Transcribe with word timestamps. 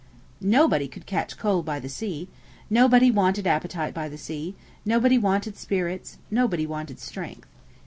Nobody 0.43 0.87
could 0.87 1.05
catch 1.05 1.37
cold 1.37 1.63
by 1.63 1.79
the 1.79 1.87
sea; 1.87 2.27
nobody 2.71 3.11
wanted 3.11 3.45
appetite 3.45 3.93
by 3.93 4.09
the 4.09 4.17
sea; 4.17 4.55
nobody 4.83 5.19
wanted 5.19 5.57
spirits; 5.57 6.17
nobody 6.31 6.65
wanted 6.65 6.99
strength. 6.99 7.47